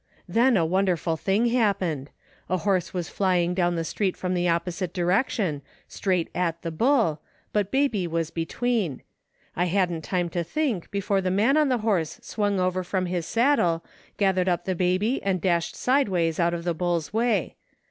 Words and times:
Then 0.27 0.57
a 0.57 0.65
wonderful 0.65 1.15
thing 1.15 1.45
happened. 1.49 2.09
A 2.49 2.57
horse 2.57 2.91
was 2.91 3.07
flying 3.07 3.53
down 3.53 3.75
the 3.75 3.83
street 3.83 4.17
from 4.17 4.33
the 4.33 4.49
opposite 4.49 4.93
direction, 4.95 5.61
straight 5.87 6.27
at 6.33 6.63
the 6.63 6.71
bull, 6.71 7.21
but 7.53 7.69
baby 7.69 8.07
was 8.07 8.31
between. 8.31 9.03
I 9.55 9.65
hadn't 9.65 10.01
time 10.01 10.29
to 10.31 10.43
think 10.43 10.89
before 10.89 11.21
the 11.21 11.29
man 11.29 11.55
on 11.55 11.69
the 11.69 11.77
horse 11.85 12.17
swung 12.23 12.59
over 12.59 12.83
from 12.83 13.05
his 13.05 13.27
saddle, 13.27 13.85
gathered 14.17 14.49
up 14.49 14.65
the 14.65 14.73
baby 14.73 15.21
and 15.21 15.39
dashed 15.39 15.75
sideways 15.75 16.39
out 16.39 16.55
of 16.55 16.63
the 16.63 16.73
bull's 16.73 17.13
way. 17.13 17.53